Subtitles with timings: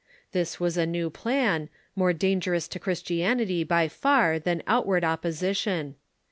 [0.31, 5.93] This was a new plan, more dangerous to Christianity by far than outward opposition.